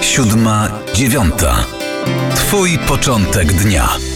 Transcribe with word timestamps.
siódma, 0.00 0.68
dziewiąta. 0.94 1.64
Twój 2.34 2.78
początek 2.78 3.52
dnia. 3.52 4.09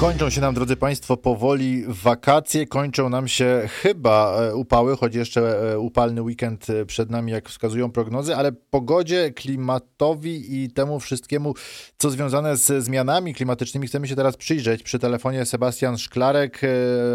Kończą 0.00 0.30
się 0.30 0.40
nam, 0.40 0.54
drodzy 0.54 0.76
Państwo, 0.76 1.16
powoli 1.16 1.84
wakacje, 1.88 2.66
kończą 2.66 3.08
nam 3.08 3.28
się 3.28 3.62
chyba 3.82 4.40
e, 4.40 4.54
upały, 4.54 4.96
choć 4.96 5.14
jeszcze 5.14 5.72
e, 5.72 5.78
upalny 5.78 6.22
weekend 6.22 6.70
e, 6.70 6.86
przed 6.86 7.10
nami, 7.10 7.32
jak 7.32 7.48
wskazują 7.48 7.92
prognozy, 7.92 8.36
ale 8.36 8.52
pogodzie, 8.52 9.30
klimatowi 9.30 10.62
i 10.62 10.70
temu 10.70 11.00
wszystkiemu, 11.00 11.54
co 11.96 12.10
związane 12.10 12.56
z 12.56 12.84
zmianami 12.84 13.34
klimatycznymi, 13.34 13.86
chcemy 13.86 14.08
się 14.08 14.16
teraz 14.16 14.36
przyjrzeć. 14.36 14.82
Przy 14.82 14.98
telefonie 14.98 15.44
Sebastian 15.44 15.98
Szklarek, 15.98 16.60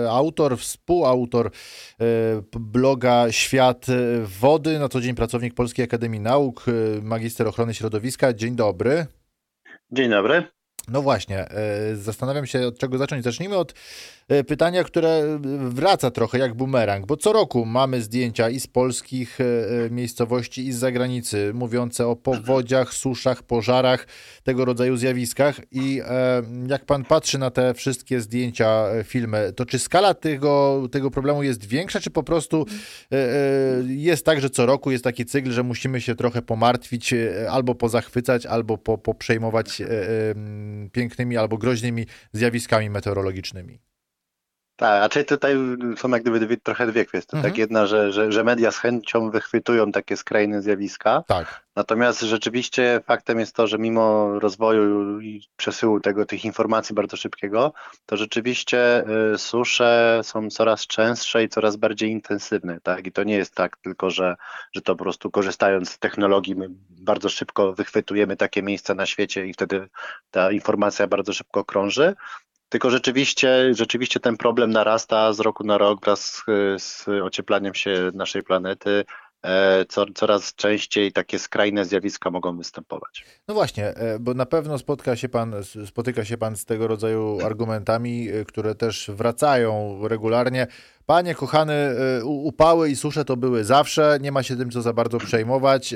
autor, 0.10 0.58
współautor 0.58 1.52
bloga 2.60 3.32
Świat 3.32 3.86
Wody, 4.40 4.80
na 4.80 4.90
co 4.90 5.02
dzień 5.02 5.16
pracownik 5.16 5.54
Polskiej 5.54 5.86
Akademii 5.86 6.20
Nauk, 6.20 6.66
magister 7.02 7.48
ochrony 7.48 7.74
środowiska. 7.74 8.34
Dzień 8.34 8.56
dobry. 8.56 9.06
Dzień 9.92 10.10
dobry. 10.10 10.63
No 10.88 11.02
właśnie, 11.02 11.50
e, 11.50 11.96
zastanawiam 11.96 12.46
się 12.46 12.68
od 12.68 12.78
czego 12.78 12.98
zacząć. 12.98 13.24
Zacznijmy 13.24 13.58
od 13.58 13.74
e, 14.28 14.44
pytania, 14.44 14.84
które 14.84 15.40
wraca 15.60 16.12
trochę 16.12 16.38
jak 16.38 16.54
bumerang, 16.54 17.06
bo 17.06 17.18
co 17.18 17.34
roku 17.34 17.66
mamy 17.66 18.02
zdjęcia 18.02 18.50
i 18.50 18.60
z 18.60 18.68
polskich 18.68 19.38
e, 19.42 19.44
miejscowości, 19.90 20.68
i 20.68 20.74
z 20.74 20.78
zagranicy, 20.78 21.52
mówiące 21.54 22.08
o 22.08 22.16
powodziach, 22.16 22.94
suszach, 22.94 23.44
pożarach, 23.44 24.08
tego 24.44 24.66
rodzaju 24.66 24.98
zjawiskach. 24.98 25.62
I 25.72 26.02
jak 26.68 26.86
pan 26.86 27.06
patrzy 27.06 27.38
na 27.38 27.52
te 27.52 27.74
wszystkie 27.74 28.22
zdjęcia, 28.22 28.86
filmy, 29.04 29.54
to 29.56 29.66
czy 29.66 29.80
skala 29.80 30.14
tego, 30.14 30.84
tego 30.92 31.12
problemu 31.12 31.44
jest 31.44 31.66
większa, 31.66 32.00
czy 32.00 32.10
po 32.10 32.24
prostu 32.24 32.66
jest 33.88 34.26
tak, 34.26 34.42
że 34.42 34.50
co 34.50 34.66
roku 34.66 34.92
jest 34.92 35.04
taki 35.04 35.26
cykl, 35.26 35.52
że 35.52 35.64
musimy 35.64 36.02
się 36.02 36.16
trochę 36.16 36.42
pomartwić, 36.42 37.14
albo 37.50 37.76
pozachwycać, 37.76 38.46
albo 38.46 38.78
po, 38.78 38.98
poprzejmować 38.98 39.82
pięknymi 40.92 41.38
albo 41.38 41.58
groźnymi 41.58 42.06
zjawiskami 42.34 42.90
meteorologicznymi. 42.90 43.80
Tak, 44.84 45.12
czyli 45.12 45.26
tutaj 45.26 45.56
są 45.98 46.10
jak 46.10 46.22
gdyby 46.22 46.40
dwie, 46.40 46.58
trochę 46.58 46.88
dwie 46.88 47.06
kwestie. 47.06 47.32
Tak, 47.32 47.38
mhm. 47.38 47.52
Tak, 47.52 47.58
jedna, 47.58 47.86
że, 47.86 48.12
że, 48.12 48.32
że 48.32 48.44
media 48.44 48.72
z 48.72 48.78
chęcią 48.78 49.30
wychwytują 49.30 49.92
takie 49.92 50.18
skrajne 50.18 50.62
zjawiska. 50.62 51.24
Tak. 51.28 51.64
Natomiast 51.76 52.22
rzeczywiście 52.22 53.02
faktem 53.06 53.40
jest 53.40 53.56
to, 53.56 53.68
że 53.68 53.78
mimo 53.78 54.40
rozwoju 54.40 55.20
i 55.20 55.42
przesyłu 55.58 56.00
tego, 56.00 56.26
tych 56.26 56.46
informacji 56.46 56.96
bardzo 56.96 57.18
szybkiego, 57.18 57.74
to 58.06 58.18
rzeczywiście 58.18 59.04
y, 59.34 59.38
susze 59.38 60.20
są 60.24 60.50
coraz 60.50 60.88
częstsze 60.88 61.44
i 61.44 61.50
coraz 61.50 61.76
bardziej 61.76 62.10
intensywne. 62.10 62.80
Tak? 62.84 63.08
I 63.08 63.12
to 63.12 63.24
nie 63.24 63.36
jest 63.36 63.56
tak 63.56 63.78
tylko, 63.78 64.10
że, 64.10 64.36
że 64.74 64.82
to 64.82 64.96
po 64.96 65.04
prostu 65.04 65.32
korzystając 65.32 65.90
z 65.90 66.00
technologii 66.00 66.56
my 66.56 66.68
bardzo 66.90 67.30
szybko 67.30 67.74
wychwytujemy 67.74 68.38
takie 68.38 68.64
miejsca 68.64 68.94
na 68.94 69.06
świecie 69.06 69.48
i 69.48 69.54
wtedy 69.54 69.90
ta 70.32 70.52
informacja 70.52 71.08
bardzo 71.08 71.34
szybko 71.34 71.66
krąży, 71.66 72.16
tylko 72.74 72.90
rzeczywiście, 72.90 73.74
rzeczywiście 73.74 74.20
ten 74.20 74.38
problem 74.38 74.72
narasta 74.72 75.34
z 75.34 75.40
roku 75.40 75.64
na 75.64 75.78
rok 75.78 76.06
wraz 76.06 76.26
z, 76.26 76.44
z 76.84 77.08
ocieplaniem 77.08 77.74
się 77.74 78.12
naszej 78.14 78.44
planety. 78.44 79.06
E, 79.44 79.86
co, 79.86 80.06
coraz 80.16 80.56
częściej 80.56 81.12
takie 81.12 81.40
skrajne 81.40 81.86
zjawiska 81.86 82.30
mogą 82.30 82.58
występować. 82.58 83.26
No 83.48 83.54
właśnie, 83.54 83.88
e, 83.88 84.20
bo 84.20 84.34
na 84.34 84.46
pewno 84.46 84.78
spotka 84.78 85.16
się 85.16 85.30
pan, 85.30 85.56
spotyka 85.86 86.26
się 86.26 86.38
pan 86.38 86.56
z 86.56 86.66
tego 86.66 86.88
rodzaju 86.88 87.40
argumentami, 87.46 88.30
e, 88.30 88.46
które 88.46 88.76
też 88.76 89.12
wracają 89.14 90.00
regularnie. 90.08 90.68
Panie 91.06 91.36
kochany, 91.36 91.96
upały 92.24 92.90
i 92.90 92.96
susze 92.96 93.26
to 93.26 93.38
były 93.38 93.64
zawsze, 93.64 94.18
nie 94.22 94.32
ma 94.32 94.44
się 94.44 94.58
tym 94.58 94.72
co 94.72 94.82
za 94.82 94.94
bardzo 94.94 95.18
przejmować. 95.18 95.96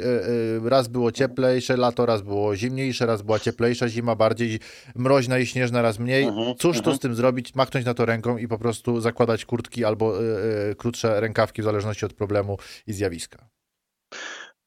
Raz 0.64 0.88
było 0.88 1.12
cieplejsze 1.12 1.78
lato, 1.78 2.06
raz 2.06 2.22
było 2.22 2.56
zimniejsze, 2.56 3.06
raz 3.06 3.22
była 3.22 3.40
cieplejsza 3.40 3.90
zima, 3.90 4.16
bardziej 4.16 4.60
mroźna 4.96 5.38
i 5.40 5.46
śnieżna, 5.46 5.82
raz 5.82 6.00
mniej. 6.00 6.24
Mhm, 6.24 6.56
Cóż 6.56 6.76
to 6.76 6.80
mhm. 6.80 6.98
z 6.98 7.00
tym 7.00 7.16
zrobić? 7.16 7.56
Machnąć 7.56 7.86
na 7.86 7.94
to 7.94 8.06
ręką 8.06 8.38
i 8.38 8.48
po 8.48 8.60
prostu 8.60 9.02
zakładać 9.02 9.46
kurtki 9.46 9.86
albo 9.86 10.14
krótsze 10.78 11.22
rękawki 11.22 11.62
w 11.62 11.66
zależności 11.66 12.06
od 12.06 12.14
problemu 12.14 12.58
i 12.88 12.94
zjawiska. 12.94 13.48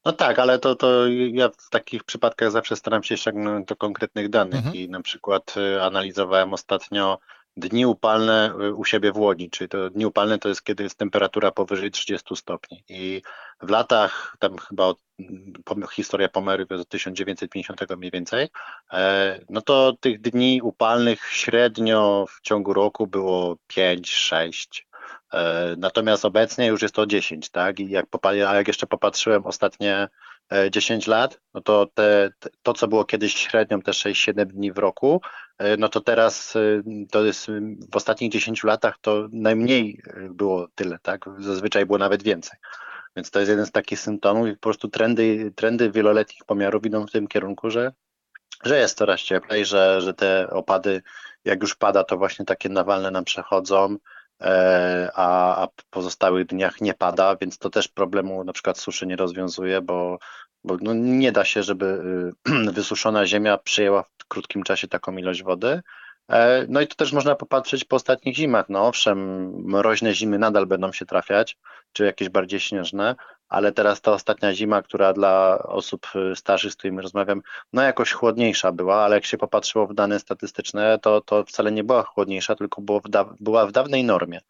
No 0.05 0.13
tak, 0.13 0.39
ale 0.39 0.59
to, 0.59 0.75
to 0.75 1.07
ja 1.09 1.49
w 1.49 1.71
takich 1.71 2.05
przypadkach 2.05 2.51
zawsze 2.51 2.77
staram 2.77 3.03
się 3.03 3.17
sięgnąć 3.17 3.67
do 3.67 3.77
konkretnych 3.77 4.29
danych 4.29 4.55
mhm. 4.55 4.75
i 4.75 4.89
na 4.89 5.03
przykład 5.03 5.55
analizowałem 5.81 6.55
ostatnio 6.55 7.19
dni 7.61 7.87
upalne 7.87 8.55
y, 8.63 8.75
u 8.75 8.85
siebie 8.85 9.13
w 9.13 9.17
Łodzi, 9.17 9.51
czyli 9.51 9.69
to 9.69 9.91
dni 9.91 10.07
upalne 10.07 10.39
to 10.39 10.49
jest 10.49 10.63
kiedy 10.63 10.83
jest 10.83 10.99
temperatura 10.99 11.51
powyżej 11.51 11.91
30 11.91 12.37
stopni 12.37 12.85
i 12.89 13.23
w 13.63 13.71
latach, 13.71 14.37
tam 14.39 14.59
chyba 14.59 14.85
od, 14.85 14.99
historia 15.91 16.29
Pomery 16.29 16.67
od 16.71 16.89
1950 16.89 17.81
mniej 17.97 18.11
więcej, 18.11 18.49
e, 18.93 19.41
no 19.51 19.61
to 19.61 19.97
tych 20.01 20.21
dni 20.21 20.63
upalnych 20.63 21.27
średnio 21.33 22.27
w 22.29 22.41
ciągu 22.41 22.73
roku 22.73 23.07
było 23.07 23.57
5, 23.67 24.11
6, 24.11 24.91
E, 25.33 25.75
natomiast 25.79 26.25
obecnie 26.25 26.67
już 26.67 26.83
jest 26.83 26.95
to 26.95 27.07
10, 27.07 27.51
tak? 27.51 27.81
I 27.81 27.91
jak, 27.91 28.07
jak 28.35 28.69
jeszcze 28.69 28.87
popatrzyłem 28.87 29.47
ostatnie 29.47 30.09
10 30.71 31.09
e, 31.09 31.11
lat, 31.11 31.41
no 31.55 31.61
to 31.61 31.87
te, 31.95 32.31
to, 32.63 32.73
co 32.73 32.89
było 32.89 33.05
kiedyś 33.05 33.35
średnią 33.35 33.83
te 33.83 33.93
6-7 33.93 34.47
dni 34.47 34.73
w 34.73 34.79
roku, 34.79 35.21
e, 35.59 35.77
no 35.77 35.89
to 35.89 36.01
teraz 36.01 36.55
to 37.11 37.25
jest 37.25 37.47
w 37.93 37.97
ostatnich 37.97 38.33
10 38.33 38.65
latach 38.65 38.99
to 39.01 39.29
najmniej 39.33 40.03
było 40.31 40.69
tyle, 40.75 40.99
tak? 41.03 41.25
Zazwyczaj 41.39 41.87
było 41.87 41.99
nawet 41.99 42.23
więcej. 42.23 42.59
Więc 43.17 43.31
to 43.31 43.39
jest 43.39 43.51
jeden 43.51 43.67
z 43.67 43.71
takich 43.71 44.01
symptomów 44.01 44.49
i 44.49 44.53
po 44.53 44.61
prostu 44.61 44.89
trendy, 44.89 45.53
trendy 45.57 45.91
wieloletnich 45.91 46.45
pomiarów 46.45 46.87
idą 46.87 47.07
w 47.07 47.11
tym 47.11 47.27
kierunku, 47.27 47.71
że, 47.71 47.93
że 48.65 48.79
jest 48.79 48.99
coraz 48.99 49.21
cieplej, 49.21 49.65
że, 49.65 50.01
że 50.01 50.15
te 50.15 50.51
opady, 50.51 51.03
jak 51.45 51.63
już 51.63 51.75
pada, 51.75 52.05
to 52.05 52.17
właśnie 52.17 52.45
takie 52.45 52.69
nawalne 52.69 53.11
nam 53.11 53.25
przechodzą, 53.25 53.97
E, 53.97 54.20
a, 55.15 55.63
a 55.63 55.69
pozostałych 55.91 56.47
dniach 56.47 56.81
nie 56.81 56.95
pada, 56.95 57.37
więc 57.37 57.59
to 57.59 57.71
też 57.71 57.89
problemu 57.89 58.45
na 58.45 58.53
przykład 58.53 58.79
suszy 58.79 59.07
nie 59.07 59.17
rozwiązuje, 59.17 59.81
bo, 59.81 60.19
bo 60.65 60.77
no 60.81 60.95
nie 60.95 61.33
da 61.33 61.45
się, 61.45 61.63
żeby 61.63 61.87
y, 62.49 62.73
wysuszona 62.73 63.27
ziemia 63.27 63.59
przyjęła 63.59 64.03
w 64.03 64.29
krótkim 64.29 64.63
czasie 64.63 64.89
taką 64.89 65.17
ilość 65.17 65.43
wody. 65.43 65.81
E, 66.31 66.67
no 66.69 66.81
i 66.81 66.87
to 66.87 66.95
też 66.95 67.13
można 67.13 67.35
popatrzeć 67.35 67.85
po 67.85 67.97
ostatnich 67.97 68.37
zimach. 68.37 68.67
No 68.69 68.87
owszem, 68.87 69.49
mroźne 69.65 70.15
zimy 70.15 70.39
nadal 70.39 70.67
będą 70.67 70.93
się 70.93 71.07
trafiać, 71.07 71.57
czy 71.93 72.05
jakieś 72.05 72.29
bardziej 72.29 72.61
śnieżne, 72.61 73.17
ale 73.51 73.73
teraz 73.73 74.01
ta 74.01 74.13
ostatnia 74.13 74.55
zima, 74.55 74.83
która 74.83 75.13
dla 75.13 75.59
osób 75.63 76.07
y, 76.33 76.37
starszych, 76.37 76.73
z 76.73 76.77
którymi 76.77 77.03
rozmawiam, 77.03 77.43
no 77.73 77.83
jakoś 77.83 78.13
chłodniejsza 78.13 78.73
była, 78.73 78.97
ale 78.97 79.17
jak 79.17 79.25
się 79.25 79.39
popatrzyło 79.39 79.87
w 79.87 79.95
dane 79.95 80.21
statystyczne, 80.21 80.99
to, 81.03 81.21
to 81.21 81.45
wcale 81.45 81.73
nie 81.73 81.85
była 81.85 82.03
chłodniejsza, 82.03 82.55
tylko 82.55 82.83
było 82.83 83.01
w 83.01 83.05
była 83.41 83.67
w 83.67 83.73
dawnej 83.73 84.05
normie. 84.05 84.41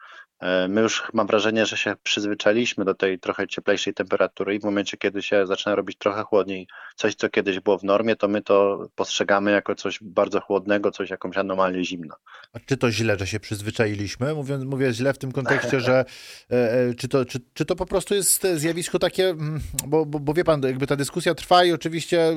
E, 0.41 0.69
my 0.69 0.81
już 0.81 1.03
mam 1.13 1.27
wrażenie, 1.27 1.67
że 1.67 1.77
się 1.77 1.95
przyzwyczailiśmy 2.03 2.85
do 2.85 2.95
tej 2.95 3.19
trochę 3.19 3.49
cieplejszej 3.49 3.95
temperatury 3.95 4.55
i 4.55 4.61
w 4.61 4.65
momencie, 4.65 4.97
kiedy 4.97 5.23
się 5.23 5.47
zaczyna 5.47 5.75
robić 5.75 5.99
trochę 5.99 6.23
chłodniej, 6.23 6.67
coś, 6.97 7.15
co 7.15 7.29
kiedyś 7.29 7.61
było 7.61 7.79
w 7.79 7.85
normie, 7.85 8.17
to 8.17 8.29
my 8.29 8.43
to 8.43 8.87
postrzegamy 8.95 9.51
jako 9.51 9.75
coś 9.75 9.99
bardzo 10.03 10.41
chłodnego, 10.41 10.91
coś 10.91 11.11
jakąś 11.11 11.37
anomalię 11.37 11.85
zimno. 11.85 12.15
A 12.53 12.61
czy 12.61 12.77
to 12.77 12.91
źle, 12.91 13.19
że 13.19 13.27
się 13.27 13.41
przyzwyczailiśmy? 13.41 14.35
Mówię, 14.35 14.59
mówię 14.59 14.93
źle 14.93 15.13
w 15.13 15.19
tym 15.19 15.33
kontekście, 15.33 15.81
że 15.81 16.05
e, 16.51 16.73
e, 16.73 16.95
czy, 16.95 17.09
to, 17.09 17.25
czy, 17.25 17.41
czy 17.55 17.65
to 17.65 17.77
po 17.77 17.87
prostu 17.87 18.15
jest 18.15 18.47
zjawisko 18.55 18.99
takie, 18.99 19.29
mm, 19.29 19.61
bo, 19.87 20.07
bo, 20.07 20.21
bo 20.21 20.35
wie 20.35 20.45
pan, 20.45 20.63
jakby 20.63 20.87
ta 20.87 20.97
dyskusja 20.97 21.35
trwa 21.35 21.65
i 21.65 21.73
oczywiście 21.73 22.35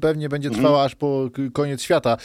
pewnie 0.00 0.28
będzie 0.28 0.48
mhm. 0.48 0.64
trwała 0.64 0.84
aż 0.84 0.94
po 0.94 1.30
koniec 1.52 1.82
świata, 1.82 2.16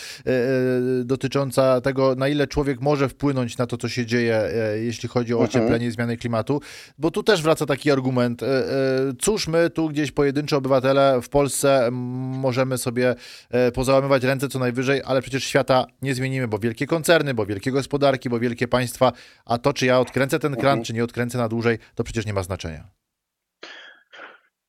dotycząca 1.03 1.81
tego, 1.81 2.15
na 2.15 2.27
ile 2.27 2.47
człowiek 2.47 2.81
może 2.81 3.09
wpłynąć 3.09 3.57
na 3.57 3.67
to, 3.67 3.77
co 3.77 3.89
się 3.89 4.05
dzieje, 4.05 4.49
jeśli 4.81 5.09
chodzi 5.09 5.14
o 5.19 5.21
mhm. 5.21 5.49
ocieplenie 5.49 5.87
i 5.87 5.91
zmiany 5.91 6.17
klimatu, 6.17 6.61
bo 6.97 7.11
tu 7.11 7.23
też 7.23 7.41
wraca 7.41 7.65
taki 7.65 7.91
argument, 7.91 8.43
e, 8.43 8.47
e, 8.47 8.71
cóż 9.19 9.47
my 9.47 9.69
tu 9.69 9.89
gdzieś 9.89 10.11
pojedynczy 10.11 10.55
obywatele 10.55 11.19
w 11.21 11.29
Polsce 11.29 11.89
możemy 11.91 12.77
sobie 12.77 13.15
e, 13.49 13.71
pozałamywać 13.71 14.23
ręce 14.23 14.49
co 14.49 14.59
najwyżej, 14.59 15.01
ale 15.05 15.21
przecież 15.21 15.43
świata 15.43 15.85
nie 16.01 16.15
zmienimy, 16.15 16.47
bo 16.47 16.59
wielkie 16.59 16.87
koncerny, 16.87 17.33
bo 17.33 17.45
wielkie 17.45 17.71
gospodarki, 17.71 18.29
bo 18.29 18.39
wielkie 18.39 18.67
państwa, 18.67 19.11
a 19.45 19.57
to 19.57 19.73
czy 19.73 19.85
ja 19.85 19.99
odkręcę 19.99 20.39
ten 20.39 20.55
kran, 20.55 20.83
czy 20.83 20.93
nie 20.93 21.03
odkręcę 21.03 21.37
na 21.37 21.49
dłużej, 21.49 21.77
to 21.95 22.03
przecież 22.03 22.25
nie 22.25 22.33
ma 22.33 22.43
znaczenia. 22.43 23.04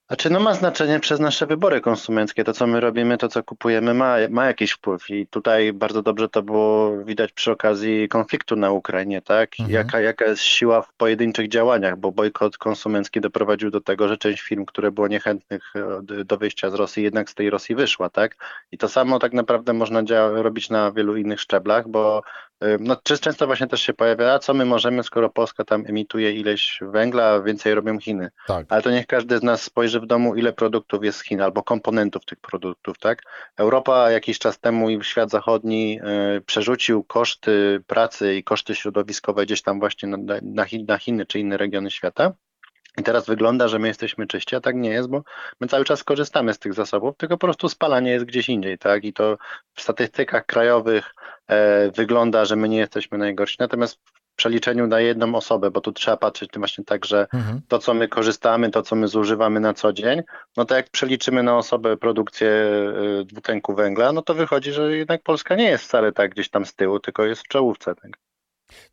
Znaczy, 0.09 0.31
no 0.31 0.41
ma 0.41 0.55
znaczenie 0.55 1.01
przez 1.01 1.21
nasze 1.21 1.47
wybory 1.47 1.81
konsumenckie. 1.81 2.45
To, 2.45 2.53
co 2.53 2.67
my 2.67 2.81
robimy, 2.81 3.19
to, 3.19 3.29
co 3.29 3.43
kupujemy, 3.43 3.95
ma, 3.95 4.17
ma 4.31 4.47
jakiś 4.47 4.73
wpływ. 4.73 5.11
I 5.11 5.27
tutaj 5.27 5.73
bardzo 5.73 6.03
dobrze 6.03 6.29
to 6.29 6.43
było 6.43 7.05
widać 7.05 7.33
przy 7.33 7.53
okazji 7.53 8.09
konfliktu 8.09 8.57
na 8.57 8.71
Ukrainie, 8.71 9.23
tak? 9.23 9.51
Mhm. 9.61 9.71
Jaka, 9.71 10.01
jaka 10.01 10.25
jest 10.25 10.43
siła 10.43 10.83
w 10.83 10.93
pojedynczych 10.95 11.49
działaniach, 11.49 11.97
bo 11.99 12.13
bojkot 12.13 12.59
konsumencki 12.59 13.21
doprowadził 13.21 13.71
do 13.71 13.81
tego, 13.81 14.09
że 14.09 14.17
część 14.17 14.43
firm, 14.43 14.65
które 14.65 14.91
było 14.93 15.09
niechętnych 15.09 15.73
e, 15.77 16.25
do 16.25 16.37
wyjścia 16.37 16.71
z 16.71 16.75
Rosji, 16.75 17.03
jednak 17.03 17.31
z 17.31 17.35
tej 17.35 17.51
Rosji 17.51 17.75
wyszła, 17.75 18.11
tak? 18.11 18.37
I 18.73 18.79
to 18.79 18.89
samo 18.89 19.19
tak 19.19 19.33
naprawdę 19.33 19.73
można 19.73 20.03
robić 20.33 20.71
na 20.71 20.93
wielu 20.93 21.17
innych 21.17 21.41
szczeblach, 21.41 21.89
bo 21.89 22.23
no, 22.81 22.97
często 23.21 23.47
właśnie 23.47 23.67
też 23.67 23.83
się 23.83 23.95
pojawia, 23.95 24.33
a 24.33 24.39
co 24.39 24.55
my 24.55 24.65
możemy, 24.65 25.03
skoro 25.03 25.31
Polska 25.31 25.65
tam 25.65 25.85
emituje 25.87 26.33
ileś 26.33 26.79
węgla, 26.83 27.25
a 27.25 27.41
więcej 27.41 27.75
robią 27.75 27.99
Chiny. 27.99 28.31
Tak. 28.47 28.67
Ale 28.69 28.83
to 28.83 28.91
niech 28.91 29.07
każdy 29.07 29.39
z 29.39 29.43
nas 29.43 29.63
spojrzy 29.63 30.01
w 30.01 30.07
domu, 30.07 30.35
ile 30.35 30.53
produktów 30.53 31.05
jest 31.05 31.19
z 31.19 31.23
Chin 31.23 31.41
albo 31.41 31.63
komponentów 31.63 32.25
tych 32.25 32.41
produktów, 32.41 32.99
tak? 32.99 33.23
Europa 33.57 34.11
jakiś 34.11 34.39
czas 34.39 34.61
temu 34.61 34.91
i 34.91 35.05
świat 35.05 35.31
zachodni 35.31 36.01
y, 36.37 36.41
przerzucił 36.41 37.05
koszty 37.05 37.83
pracy 37.87 38.35
i 38.35 38.45
koszty 38.45 38.75
środowiskowe 38.75 39.47
gdzieś 39.47 39.63
tam 39.63 39.81
właśnie 39.81 40.09
na, 40.09 40.17
na, 40.43 40.67
na 40.87 40.99
Chiny 40.99 41.27
czy 41.27 41.41
inne 41.41 41.57
regiony 41.57 41.91
świata. 41.91 42.33
I 42.99 43.03
teraz 43.03 43.27
wygląda, 43.27 43.69
że 43.69 43.79
my 43.79 43.89
jesteśmy 43.89 44.27
czyści, 44.27 44.57
a 44.57 44.61
tak 44.61 44.77
nie 44.77 44.91
jest, 44.91 45.09
bo 45.09 45.23
my 45.61 45.67
cały 45.67 45.85
czas 45.85 46.05
korzystamy 46.05 46.55
z 46.55 46.59
tych 46.59 46.75
zasobów, 46.75 47.17
tylko 47.17 47.37
po 47.39 47.47
prostu 47.47 47.69
spalanie 47.69 48.11
jest 48.11 48.25
gdzieś 48.25 48.49
indziej, 48.49 48.79
tak? 48.79 49.05
I 49.05 49.13
to 49.13 49.39
w 49.75 49.81
statystykach 49.81 50.47
krajowych 50.47 51.15
e, 51.49 51.91
wygląda, 51.91 52.45
że 52.45 52.57
my 52.57 52.69
nie 52.69 52.79
jesteśmy 52.79 53.19
najgorsi. 53.19 53.57
Natomiast 53.61 53.95
w 53.97 54.37
przeliczeniu 54.37 54.87
na 54.87 55.01
jedną 55.01 55.35
osobę, 55.35 55.71
bo 55.71 55.81
tu 55.81 55.93
trzeba 55.93 56.17
patrzeć 56.17 56.51
tym 56.51 56.65
tak, 56.87 57.05
że 57.05 57.27
mhm. 57.33 57.61
to, 57.69 57.79
co 57.79 57.95
my 57.95 58.09
korzystamy, 58.09 58.71
to, 58.71 58.83
co 58.83 58.97
my 58.97 59.09
zużywamy 59.09 59.61
na 59.61 59.75
co 59.75 59.93
dzień, 59.93 60.23
no 60.57 60.65
to 60.65 60.75
jak 60.75 60.91
przeliczymy 60.91 61.43
na 61.43 61.59
osobę 61.59 61.97
produkcję 61.97 62.51
e, 62.51 63.25
dwutlenku 63.25 63.75
węgla, 63.75 64.13
no 64.13 64.23
to 64.23 64.35
wychodzi, 64.35 64.73
że 64.73 64.97
jednak 64.97 65.23
Polska 65.23 65.57
nie 65.57 65.71
jest 65.71 65.85
wcale 65.85 66.13
tak 66.13 66.31
gdzieś 66.31 66.49
tam 66.49 66.67
z 66.67 66.75
tyłu, 66.75 67.01
tylko 67.01 67.25
jest 67.25 67.43
w 67.43 67.49
czołówce. 67.49 67.95
Tak? 67.95 68.26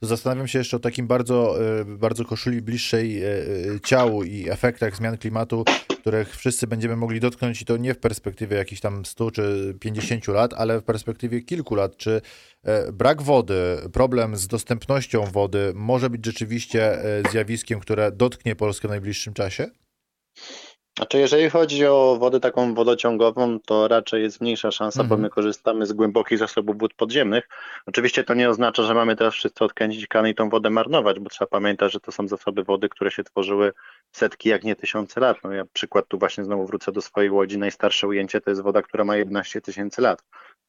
Zastanawiam 0.02 0.48
się 0.48 0.60
jeszcze 0.60 0.78
o 0.78 0.80
takim 0.80 1.08
bardzo, 1.08 1.56
e, 1.80 1.86
bardzo 1.86 2.26
koszuli 2.26 2.62
bliższej 2.62 3.24
e, 3.24 3.28
e, 3.28 3.80
ciału 3.86 4.24
i 4.24 4.50
efektach 4.50 4.96
zmian 4.96 5.18
klimatu, 5.18 5.66
których 6.00 6.38
wszyscy 6.38 6.68
będziemy 6.68 6.96
mogli 6.96 7.20
dotknąć 7.20 7.62
i 7.62 7.66
to 7.66 7.78
nie 7.78 7.94
w 7.94 8.00
perspektywie 8.00 8.58
jakichś 8.58 8.82
tam 8.82 9.06
100 9.06 9.32
czy 9.32 9.76
50 9.80 10.28
lat, 10.28 10.54
ale 10.54 10.80
w 10.80 10.84
perspektywie 10.84 11.42
kilku 11.42 11.76
lat. 11.76 11.98
Czy 11.98 12.22
brak 12.94 13.22
wody, 13.22 13.78
problem 13.94 14.36
z 14.36 14.48
dostępnością 14.48 15.26
wody 15.26 15.72
może 15.76 16.10
być 16.10 16.26
rzeczywiście 16.26 16.98
zjawiskiem, 17.32 17.80
które 17.80 18.12
dotknie 18.12 18.56
Polskę 18.56 18.88
w 18.88 18.92
najbliższym 18.92 19.34
czasie? 19.34 19.68
Znaczy, 20.98 21.18
jeżeli 21.18 21.50
chodzi 21.50 21.86
o 21.86 22.18
wodę 22.20 22.40
taką 22.40 22.74
wodociągową, 22.74 23.60
to 23.60 23.88
raczej 23.88 24.24
jest 24.24 24.42
mniejsza 24.42 24.72
szansa, 24.72 25.02
mhm. 25.02 25.10
bo 25.10 25.24
my 25.24 25.30
korzystamy 25.30 25.86
z 25.86 25.94
głębokich 25.94 26.38
zasobów 26.38 26.78
wód 26.78 26.94
podziemnych. 26.94 27.50
Oczywiście 27.86 28.24
to 28.24 28.34
nie 28.34 28.50
oznacza, 28.50 28.84
że 28.84 28.94
mamy 28.94 29.16
teraz 29.16 29.34
wszyscy 29.34 29.66
odkręcić 29.66 30.08
kany 30.08 30.30
i 30.30 30.36
tą 30.36 30.50
wodę 30.50 30.70
marnować, 30.70 31.20
bo 31.20 31.30
trzeba 31.30 31.50
pamiętać, 31.50 31.94
że 31.94 32.00
to 32.00 32.12
są 32.12 32.28
zasoby 32.28 32.64
wody, 32.64 32.90
które 32.90 33.12
się 33.12 33.24
tworzyły 33.24 33.74
setki, 34.12 34.50
jak 34.50 34.64
nie 34.64 34.76
tysiące 34.76 35.20
lat. 35.20 35.38
No 35.44 35.52
ja 35.52 35.64
przykład 35.74 36.08
tu 36.08 36.20
właśnie 36.20 36.44
znowu 36.44 36.66
wrócę 36.66 36.92
do 36.92 37.02
swojej 37.02 37.32
łodzi. 37.32 37.58
Najstarsze 37.58 38.08
ujęcie 38.08 38.42
to 38.42 38.50
jest 38.50 38.62
woda, 38.62 38.82
która 38.82 39.04
ma 39.04 39.16
11 39.16 39.62
tysięcy 39.62 40.02
lat. 40.02 40.24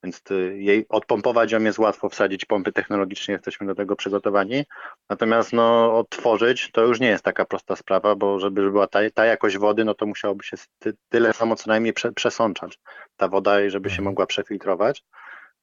Więc 0.05 0.23
jej 0.55 0.87
odpompować 0.89 1.53
ją 1.53 1.62
jest 1.62 1.79
łatwo, 1.79 2.09
wsadzić 2.09 2.45
pompy 2.45 2.73
technologicznie, 2.73 3.33
jesteśmy 3.33 3.67
do 3.67 3.75
tego 3.75 3.97
przygotowani. 3.97 4.65
Natomiast 5.11 5.53
no, 5.53 5.99
odtworzyć 5.99 6.71
to 6.73 6.83
już 6.83 7.01
nie 7.01 7.09
jest 7.09 7.25
taka 7.25 7.45
prosta 7.45 7.77
sprawa, 7.77 8.15
bo 8.15 8.39
żeby 8.39 8.71
była 8.71 8.87
ta, 8.87 8.99
ta 9.15 9.25
jakość 9.25 9.59
wody, 9.59 9.85
no 9.85 9.95
to 9.95 10.06
musiałoby 10.06 10.45
się 10.45 10.56
ty, 10.79 10.93
tyle 11.09 11.33
samo 11.33 11.56
co 11.56 11.71
najmniej 11.71 11.93
prze, 11.93 12.12
przesączać 12.12 12.79
ta 13.17 13.29
woda 13.29 13.65
i 13.65 13.71
żeby 13.71 13.91
się 13.91 13.95
mhm. 13.95 14.05
mogła 14.05 14.27
przefiltrować. 14.27 15.05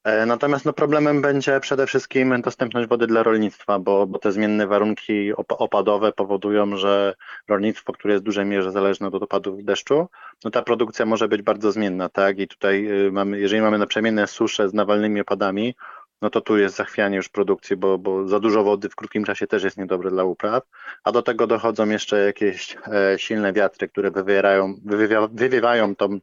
E, 0.04 0.26
natomiast 0.26 0.66
no, 0.66 0.74
problemem 0.74 1.22
będzie 1.22 1.60
przede 1.60 1.88
wszystkim 1.88 2.42
dostępność 2.42 2.90
wody 2.90 3.08
dla 3.08 3.24
rolnictwa, 3.24 3.80
bo, 3.80 4.08
bo 4.08 4.20
te 4.20 4.32
zmienne 4.32 4.68
warunki 4.68 5.34
opadowe 5.36 6.12
powodują, 6.12 6.78
że 6.78 7.14
rolnictwo, 7.48 7.94
które 7.94 8.14
jest 8.14 8.24
w 8.24 8.26
dużej 8.26 8.46
mierze 8.46 8.72
zależne 8.72 9.08
od 9.08 9.24
opadów 9.24 9.64
deszczu, 9.64 10.08
no 10.44 10.52
ta 10.52 10.62
produkcja 10.62 11.06
może 11.06 11.28
być 11.28 11.42
bardzo 11.42 11.72
zmienna, 11.72 12.10
tak? 12.10 12.40
I 12.40 12.48
tutaj 12.48 12.88
y, 13.08 13.12
mamy, 13.12 13.40
jeżeli 13.40 13.62
mamy 13.62 13.78
naprzemienne 13.78 14.28
susze 14.28 14.70
z 14.70 14.74
nawalnymi 14.74 15.22
opadami, 15.22 15.76
no 16.22 16.30
to 16.30 16.42
tu 16.42 16.58
jest 16.58 16.76
zachwianie 16.76 17.18
już 17.18 17.30
produkcji, 17.30 17.76
bo, 17.76 17.98
bo 17.98 18.28
za 18.28 18.40
dużo 18.40 18.64
wody 18.64 18.90
w 18.90 18.96
krótkim 18.96 19.24
czasie 19.24 19.48
też 19.48 19.64
jest 19.64 19.78
niedobre 19.78 20.10
dla 20.10 20.24
upraw, 20.24 20.64
a 21.04 21.12
do 21.12 21.22
tego 21.22 21.48
dochodzą 21.48 21.90
jeszcze 21.90 22.26
jakieś 22.26 22.78
e, 22.88 23.20
silne 23.20 23.54
wiatry, 23.54 23.88
które 23.88 24.12
wywierają, 24.12 24.76
wywiewa, 24.86 25.28
wywiewają 25.32 25.96
tą 25.96 26.20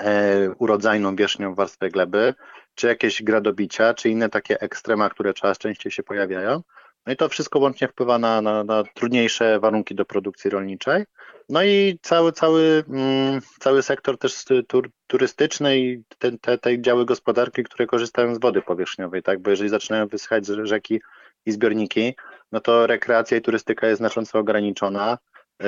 e, 0.00 0.50
urodzajną 0.58 1.16
wierzchnią 1.16 1.54
warstwę 1.54 1.88
gleby, 1.88 2.34
czy 2.74 2.86
jakieś 2.86 3.22
gradobicia, 3.22 3.94
czy 3.94 4.08
inne 4.08 4.28
takie 4.28 4.60
ekstrema, 4.60 5.10
które 5.10 5.34
coraz 5.34 5.58
częściej 5.58 5.92
się 5.92 6.02
pojawiają. 6.02 6.62
No 7.06 7.12
i 7.12 7.16
to 7.16 7.28
wszystko 7.28 7.58
łącznie 7.58 7.88
wpływa 7.88 8.18
na, 8.18 8.42
na, 8.42 8.64
na 8.64 8.84
trudniejsze 8.94 9.60
warunki 9.60 9.94
do 9.94 10.04
produkcji 10.04 10.50
rolniczej. 10.50 11.04
No 11.48 11.62
i 11.62 11.98
cały, 12.02 12.32
cały, 12.32 12.84
mm, 12.88 13.40
cały 13.60 13.82
sektor 13.82 14.18
też 14.18 14.44
tur, 14.68 14.90
turystyczny 15.06 15.78
i 15.78 16.02
te, 16.18 16.38
te, 16.38 16.58
te 16.58 16.82
działy 16.82 17.04
gospodarki, 17.04 17.64
które 17.64 17.86
korzystają 17.86 18.34
z 18.34 18.40
wody 18.40 18.62
powierzchniowej, 18.62 19.22
tak? 19.22 19.42
Bo 19.42 19.50
jeżeli 19.50 19.70
zaczynają 19.70 20.08
wysychać 20.08 20.46
rzeki 20.46 21.00
i 21.46 21.52
zbiorniki, 21.52 22.14
no 22.52 22.60
to 22.60 22.86
rekreacja 22.86 23.36
i 23.36 23.42
turystyka 23.42 23.86
jest 23.86 23.98
znacząco 23.98 24.38
ograniczona. 24.38 25.18
E, 25.62 25.66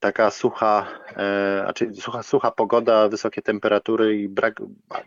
taka 0.00 0.30
sucha, 0.30 0.86
znaczy 1.62 1.94
sucha, 1.94 2.22
sucha 2.22 2.50
pogoda, 2.50 3.08
wysokie 3.08 3.42
temperatury 3.42 4.16
i 4.16 4.28
brak 4.28 4.54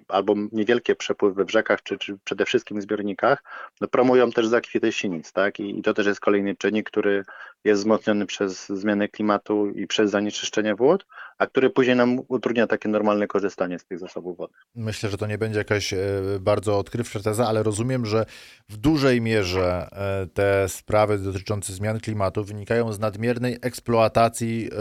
albo 0.07 0.35
niewielkie 0.51 0.95
przepływy 0.95 1.45
w 1.45 1.51
rzekach, 1.51 1.83
czy, 1.83 1.97
czy 1.97 2.17
przede 2.23 2.45
wszystkim 2.45 2.79
w 2.79 2.81
zbiornikach, 2.81 3.43
no 3.81 3.87
promują 3.87 4.31
też 4.31 4.47
zakwity 4.47 4.91
sinic, 4.91 5.31
tak? 5.31 5.59
I, 5.59 5.79
I, 5.79 5.81
to 5.81 5.93
też 5.93 6.05
jest 6.05 6.19
kolejny 6.19 6.55
czynnik, 6.55 6.89
który 6.89 7.23
jest 7.63 7.81
wzmocniony 7.81 8.25
przez 8.25 8.69
zmianę 8.69 9.07
klimatu 9.07 9.69
i 9.69 9.87
przez 9.87 10.11
zanieczyszczenie 10.11 10.75
wód, 10.75 11.05
a 11.43 11.47
który 11.47 11.69
później 11.69 11.95
nam 11.95 12.19
utrudnia 12.27 12.67
takie 12.67 12.89
normalne 12.89 13.27
korzystanie 13.27 13.79
z 13.79 13.85
tych 13.85 13.99
zasobów 13.99 14.37
wody. 14.37 14.53
Myślę, 14.75 15.09
że 15.09 15.17
to 15.17 15.27
nie 15.27 15.37
będzie 15.37 15.57
jakaś 15.57 15.93
e, 15.93 15.97
bardzo 16.39 16.77
odkrywcza 16.77 17.19
teza, 17.19 17.47
ale 17.47 17.63
rozumiem, 17.63 18.05
że 18.05 18.25
w 18.69 18.77
dużej 18.77 19.21
mierze 19.21 19.89
te 20.33 20.69
sprawy 20.69 21.19
dotyczące 21.19 21.73
zmian 21.73 21.99
klimatu 21.99 22.43
wynikają 22.43 22.93
z 22.93 22.99
nadmiernej 22.99 23.57
eksploatacji 23.61 24.69
e, 24.71 24.77
e, 24.77 24.79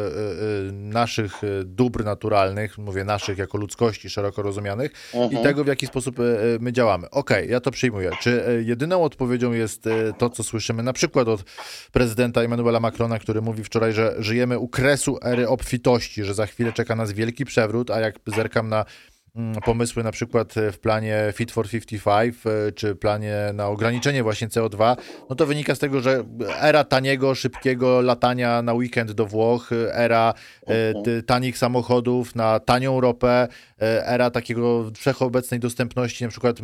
e, 0.69 0.73
naszych 0.73 1.33
dóbr 1.65 2.05
naturalnych, 2.05 2.79
mówię 2.79 3.05
naszych 3.05 3.39
jako 3.39 3.59
ludzkości 3.59 4.11
szeroko 4.11 4.43
rozumianych 4.43 4.93
mhm. 5.15 5.41
i 5.41 5.45
tego, 5.45 5.65
w 5.65 5.67
jaki 5.67 5.87
sposób 5.87 6.17
my 6.61 6.73
działamy. 6.73 7.11
Okej, 7.11 7.43
okay, 7.43 7.53
ja 7.53 7.61
to 7.61 7.71
przyjmuję. 7.71 8.11
Czy 8.21 8.63
jedyną 8.67 9.03
odpowiedzią 9.03 9.53
jest 9.53 9.85
to, 10.19 10.31
co 10.31 10.43
słyszymy 10.43 10.83
na 10.83 10.93
przykład 10.93 11.29
od 11.29 11.45
prezydenta 11.93 12.43
Emmanuela 12.43 12.81
Macrona, 12.81 13.19
który 13.19 13.43
mówi 13.43 13.65
wczoraj, 13.65 13.93
że 13.93 14.15
żyjemy 14.19 14.59
u 14.59 14.69
kresu 14.69 15.19
ery 15.23 15.49
obfitości, 15.49 16.25
że 16.25 16.35
za 16.35 16.47
chwilę 16.53 16.73
czeka 16.73 16.97
nas 16.97 17.13
wielki 17.13 17.45
przewrót, 17.45 17.91
a 17.91 18.01
jak 18.01 18.15
zerkam 18.27 18.69
na 18.69 18.85
Mm, 19.35 19.55
pomysły 19.55 20.05
na 20.05 20.13
przykład 20.13 20.55
w 20.73 20.79
planie 20.79 21.33
Fit 21.35 21.53
for 21.53 21.69
55, 21.69 22.37
e, 22.47 22.73
czy 22.73 22.95
planie 22.95 23.37
na 23.55 23.67
ograniczenie 23.67 24.23
właśnie 24.23 24.49
CO2, 24.49 24.97
no 25.31 25.37
to 25.37 25.47
wynika 25.47 25.75
z 25.75 25.79
tego, 25.79 26.01
że 26.01 26.25
era 26.61 26.85
taniego, 26.85 27.35
szybkiego 27.35 28.01
latania 28.01 28.63
na 28.63 28.75
weekend 28.75 29.13
do 29.13 29.27
Włoch, 29.27 29.71
era 29.93 30.35
e, 30.67 31.23
tanich 31.23 31.59
samochodów 31.59 32.35
na 32.35 32.61
tanią 32.61 33.01
ropę, 33.01 33.49
e, 33.83 34.07
era 34.07 34.31
takiego 34.31 34.91
wszechobecnej 34.97 35.61
dostępności 35.61 36.25
na 36.25 36.31
przykład 36.31 36.57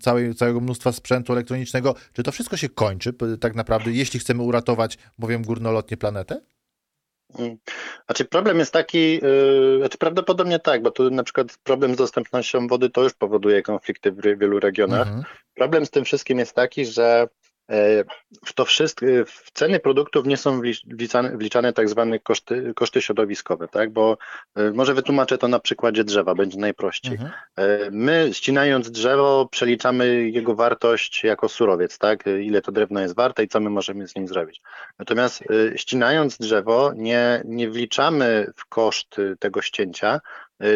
całej, 0.00 0.34
całego 0.34 0.60
mnóstwa 0.60 0.92
sprzętu 0.92 1.32
elektronicznego, 1.32 1.94
czy 2.12 2.22
to 2.22 2.32
wszystko 2.32 2.56
się 2.56 2.68
kończy 2.68 3.12
tak 3.40 3.54
naprawdę, 3.54 3.92
jeśli 3.92 4.20
chcemy 4.20 4.42
uratować, 4.42 4.98
powiem 5.20 5.42
górnolotnie, 5.42 5.96
planetę? 5.96 6.40
Mm. 7.38 7.56
Znaczy 8.06 8.24
problem 8.24 8.58
jest 8.58 8.72
taki, 8.72 9.14
yy, 9.14 9.78
znaczy 9.78 9.98
prawdopodobnie 9.98 10.58
tak, 10.58 10.82
bo 10.82 10.90
tu 10.90 11.10
na 11.10 11.22
przykład 11.24 11.58
problem 11.62 11.94
z 11.94 11.96
dostępnością 11.96 12.66
wody 12.66 12.90
to 12.90 13.02
już 13.02 13.14
powoduje 13.14 13.62
konflikty 13.62 14.12
w 14.12 14.38
wielu 14.38 14.60
regionach. 14.60 15.06
Mhm. 15.06 15.24
Problem 15.54 15.86
z 15.86 15.90
tym 15.90 16.04
wszystkim 16.04 16.38
jest 16.38 16.54
taki, 16.54 16.86
że 16.86 17.28
to 18.54 18.64
wszystko, 18.64 19.06
w 19.26 19.50
ceny 19.50 19.80
produktów 19.80 20.26
nie 20.26 20.36
są 20.36 20.60
wliczane, 20.86 21.36
wliczane 21.36 21.72
tak 21.72 21.88
zwane 21.88 22.18
koszty, 22.18 22.72
koszty 22.74 23.02
środowiskowe, 23.02 23.68
tak? 23.68 23.90
Bo 23.90 24.16
e, 24.54 24.70
może 24.70 24.94
wytłumaczę 24.94 25.38
to 25.38 25.48
na 25.48 25.58
przykładzie 25.58 26.04
drzewa, 26.04 26.34
będzie 26.34 26.58
najprościej. 26.58 27.12
Mhm. 27.12 27.30
E, 27.56 27.90
my 27.90 28.30
ścinając 28.32 28.90
drzewo 28.90 29.48
przeliczamy 29.50 30.30
jego 30.30 30.54
wartość 30.54 31.24
jako 31.24 31.48
surowiec, 31.48 31.98
tak? 31.98 32.24
Ile 32.40 32.62
to 32.62 32.72
drewno 32.72 33.00
jest 33.00 33.14
warte 33.14 33.44
i 33.44 33.48
co 33.48 33.60
my 33.60 33.70
możemy 33.70 34.08
z 34.08 34.16
nim 34.16 34.28
zrobić. 34.28 34.62
Natomiast 34.98 35.44
ścinając 35.76 36.38
drzewo 36.38 36.92
nie, 36.96 37.42
nie 37.44 37.70
wliczamy 37.70 38.52
w 38.56 38.66
koszt 38.66 39.16
tego 39.38 39.62
ścięcia 39.62 40.20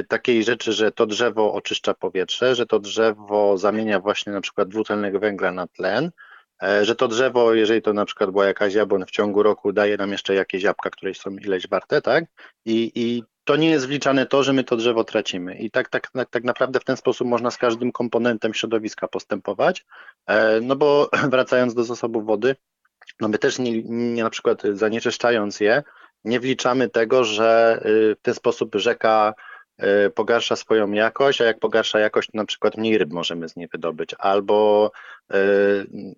takiej 0.08 0.44
rzeczy, 0.44 0.72
że 0.72 0.92
to 0.92 1.06
drzewo 1.06 1.54
oczyszcza 1.54 1.94
powietrze, 1.94 2.54
że 2.54 2.66
to 2.66 2.78
drzewo 2.78 3.58
zamienia 3.58 4.00
właśnie 4.00 4.32
na 4.32 4.40
przykład 4.40 4.68
dwutlennego 4.68 5.20
węgla 5.20 5.52
na 5.52 5.66
tlen, 5.66 6.10
E, 6.10 6.35
że 6.82 6.94
to 6.96 7.08
drzewo, 7.08 7.54
jeżeli 7.54 7.82
to 7.82 7.92
na 7.92 8.04
przykład 8.04 8.30
była 8.30 8.46
jakaś 8.46 8.75
jabłon 8.75 9.06
w 9.06 9.10
ciągu 9.10 9.42
roku, 9.42 9.72
daje 9.72 9.96
nam 9.96 10.12
jeszcze 10.12 10.34
jakieś 10.34 10.62
jabłka, 10.62 10.90
które 10.90 11.14
są 11.14 11.30
ileś 11.30 11.68
warte, 11.68 12.02
tak? 12.02 12.25
I, 12.64 12.92
i 12.94 13.22
to 13.44 13.56
nie 13.56 13.70
jest 13.70 13.86
wliczane 13.86 14.26
to, 14.26 14.42
że 14.42 14.52
my 14.52 14.64
to 14.64 14.76
drzewo 14.76 15.04
tracimy. 15.04 15.54
I 15.54 15.70
tak, 15.70 15.88
tak, 15.88 16.10
tak, 16.10 16.30
tak 16.30 16.44
naprawdę 16.44 16.80
w 16.80 16.84
ten 16.84 16.96
sposób 16.96 17.28
można 17.28 17.50
z 17.50 17.56
każdym 17.56 17.92
komponentem 17.92 18.54
środowiska 18.54 19.08
postępować. 19.08 19.86
E, 20.26 20.60
no 20.60 20.76
bo 20.76 21.10
wracając 21.30 21.75
do 21.75 21.84
zasobów 21.84 22.26
wody, 22.26 22.56
no 23.20 23.28
my 23.28 23.38
też 23.38 23.58
nie, 23.58 23.82
nie 23.82 24.22
na 24.22 24.30
przykład 24.30 24.62
zanieczyszczając 24.72 25.60
je, 25.60 25.82
nie 26.25 26.40
wliczamy 26.40 26.88
tego, 26.88 27.25
że 27.25 27.80
y, 27.86 28.16
w 28.18 28.22
ten 28.22 28.34
sposób 28.34 28.75
rzeka 28.75 29.34
e, 29.36 29.42
pogarsza 30.14 30.56
swoją 30.56 30.92
jakość, 30.92 31.40
a 31.40 31.45
jak 31.45 31.59
pogarsza 31.59 31.99
jakość, 31.99 32.30
to 32.33 32.38
na 32.38 32.45
przykład 32.45 32.76
mniej 32.76 32.99
ryb 32.99 33.12
możemy 33.12 33.49
z 33.49 33.56
niej 33.56 33.68
wydobyć, 33.68 34.14
albo 34.18 34.90
e, 35.30 35.37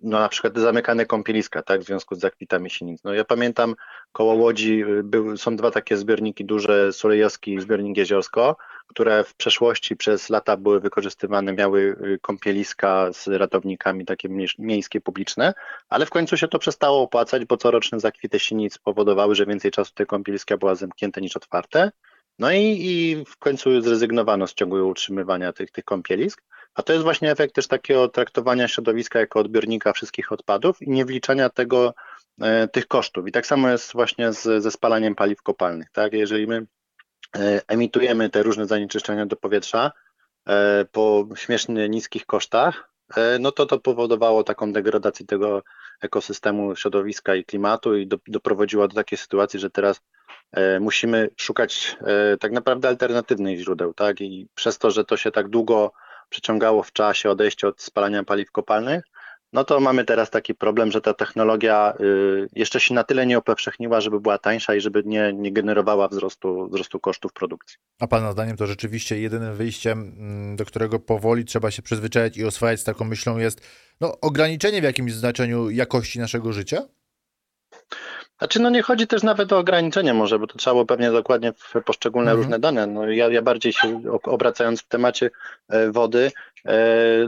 no 0.03 0.19
na 0.19 0.29
przykład 0.29 0.57
zamykane 0.57 1.05
kąpieliska, 1.05 1.61
tak, 1.61 1.81
w 1.81 1.85
związku 1.85 2.15
z 2.15 2.19
zakwitami 2.19 2.69
sinic. 2.69 3.03
No 3.03 3.13
ja 3.13 3.25
pamiętam 3.25 3.75
koło 4.11 4.33
Łodzi 4.33 4.83
był, 5.03 5.37
są 5.37 5.55
dwa 5.55 5.71
takie 5.71 5.97
zbiorniki 5.97 6.45
duże, 6.45 6.93
Sulejowski 6.93 7.53
i 7.53 7.61
zbiornik 7.61 7.97
Jeziorsko, 7.97 8.55
które 8.87 9.23
w 9.23 9.35
przeszłości 9.35 9.95
przez 9.95 10.29
lata 10.29 10.57
były 10.57 10.79
wykorzystywane, 10.79 11.53
miały 11.53 11.95
kąpieliska 12.21 13.13
z 13.13 13.27
ratownikami 13.27 14.05
takie 14.05 14.29
miejskie, 14.59 15.01
publiczne, 15.01 15.53
ale 15.89 16.05
w 16.05 16.09
końcu 16.09 16.37
się 16.37 16.47
to 16.47 16.59
przestało 16.59 17.01
opłacać, 17.01 17.45
bo 17.45 17.57
coroczne 17.57 17.99
zakwity 17.99 18.39
sinic 18.39 18.77
powodowały, 18.77 19.35
że 19.35 19.45
więcej 19.45 19.71
czasu 19.71 19.91
te 19.95 20.05
kąpieliska 20.05 20.57
była 20.57 20.75
zamknięte 20.75 21.21
niż 21.21 21.37
otwarte. 21.37 21.91
No 22.39 22.51
i, 22.51 22.77
i 22.81 23.25
w 23.25 23.37
końcu 23.37 23.81
zrezygnowano 23.81 24.47
z 24.47 24.53
ciągłego 24.53 24.87
utrzymywania 24.87 25.53
tych, 25.53 25.71
tych 25.71 25.85
kąpielisk. 25.85 26.41
A 26.73 26.83
to 26.83 26.93
jest 26.93 27.03
właśnie 27.03 27.31
efekt 27.31 27.55
też 27.55 27.67
takiego 27.67 28.07
traktowania 28.07 28.67
środowiska 28.67 29.19
jako 29.19 29.39
odbiornika 29.39 29.93
wszystkich 29.93 30.31
odpadów 30.31 30.81
i 30.81 30.89
nie 30.89 31.05
wliczania 31.05 31.49
tego, 31.49 31.93
e, 32.41 32.67
tych 32.67 32.87
kosztów. 32.87 33.27
I 33.27 33.31
tak 33.31 33.45
samo 33.45 33.69
jest 33.69 33.93
właśnie 33.93 34.33
z, 34.33 34.63
ze 34.63 34.71
spalaniem 34.71 35.15
paliw 35.15 35.41
kopalnych. 35.41 35.87
Tak? 35.91 36.13
Jeżeli 36.13 36.47
my 36.47 36.65
e, 37.35 37.61
emitujemy 37.67 38.29
te 38.29 38.43
różne 38.43 38.65
zanieczyszczenia 38.65 39.25
do 39.25 39.35
powietrza 39.35 39.91
e, 40.47 40.85
po 40.91 41.27
śmiesznie 41.35 41.89
niskich 41.89 42.25
kosztach, 42.25 42.93
e, 43.15 43.39
no 43.39 43.51
to 43.51 43.65
to 43.65 43.79
powodowało 43.79 44.43
taką 44.43 44.73
degradację 44.73 45.25
tego 45.25 45.63
ekosystemu 46.01 46.75
środowiska 46.75 47.35
i 47.35 47.45
klimatu 47.45 47.95
i 47.95 48.07
do, 48.07 48.17
doprowadziło 48.27 48.87
do 48.87 48.95
takiej 48.95 49.17
sytuacji, 49.17 49.59
że 49.59 49.69
teraz 49.69 50.01
e, 50.51 50.79
musimy 50.79 51.29
szukać 51.37 51.97
e, 52.01 52.37
tak 52.37 52.51
naprawdę 52.51 52.87
alternatywnych 52.87 53.59
źródeł, 53.59 53.93
tak? 53.93 54.21
I 54.21 54.47
przez 54.55 54.77
to, 54.77 54.91
że 54.91 55.05
to 55.05 55.17
się 55.17 55.31
tak 55.31 55.49
długo 55.49 55.91
przeciągało 56.29 56.83
w 56.83 56.91
czasie 56.91 57.29
odejście 57.29 57.67
od 57.67 57.81
spalania 57.81 58.23
paliw 58.23 58.51
kopalnych, 58.51 59.03
no 59.53 59.63
to 59.63 59.79
mamy 59.79 60.05
teraz 60.05 60.29
taki 60.29 60.55
problem, 60.55 60.91
że 60.91 61.01
ta 61.01 61.13
technologia 61.13 61.93
y, 61.99 62.47
jeszcze 62.53 62.79
się 62.79 62.93
na 62.93 63.03
tyle 63.03 63.25
nie 63.25 63.39
upowszechniła, 63.39 64.01
żeby 64.01 64.19
była 64.19 64.37
tańsza 64.37 64.75
i 64.75 64.81
żeby 64.81 65.03
nie, 65.05 65.33
nie 65.33 65.51
generowała 65.51 66.07
wzrostu, 66.07 66.69
wzrostu 66.69 66.99
kosztów 66.99 67.33
produkcji. 67.33 67.77
A 67.99 68.07
Pana 68.07 68.31
zdaniem 68.31 68.57
to 68.57 68.67
rzeczywiście 68.67 69.19
jedynym 69.19 69.55
wyjściem, 69.55 70.15
mm, 70.17 70.55
do 70.55 70.65
którego 70.65 70.99
powoli 70.99 71.45
trzeba 71.45 71.71
się 71.71 71.81
przyzwyczaić 71.81 72.37
i 72.37 72.45
oswajać 72.45 72.79
z 72.79 72.83
taką 72.83 73.05
myślą 73.05 73.37
jest 73.37 73.61
no, 74.01 74.19
ograniczenie 74.21 74.81
w 74.81 74.83
jakimś 74.83 75.13
znaczeniu 75.13 75.69
jakości 75.69 76.19
naszego 76.19 76.53
życia? 76.53 76.81
Znaczy, 78.39 78.59
no 78.59 78.69
nie 78.69 78.81
chodzi 78.81 79.07
też 79.07 79.23
nawet 79.23 79.53
o 79.53 79.57
ograniczenie 79.57 80.13
może, 80.13 80.39
bo 80.39 80.47
to 80.47 80.57
trzeba 80.57 80.73
było 80.73 80.85
pewnie 80.85 81.11
dokładnie 81.11 81.53
w 81.53 81.73
poszczególne 81.85 82.31
mhm. 82.31 82.37
różne 82.37 82.59
dane. 82.59 82.87
No 82.87 83.09
ja, 83.11 83.27
ja 83.27 83.41
bardziej 83.41 83.73
się 83.73 84.01
obracając 84.23 84.81
w 84.81 84.87
temacie 84.87 85.29
e, 85.69 85.91
wody, 85.91 86.31